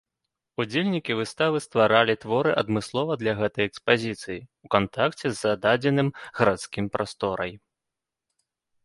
Удзельнікі 0.63 1.15
выставы 1.17 1.57
стваралі 1.65 2.15
творы 2.23 2.53
адмыслова 2.61 3.17
для 3.23 3.33
гэтай 3.41 3.65
экспазіцыі, 3.71 4.39
у 4.69 4.71
кантакце 4.77 5.23
з 5.31 5.37
зададзеным 5.43 6.09
гарадскім 6.41 6.85
прасторай. 6.97 7.51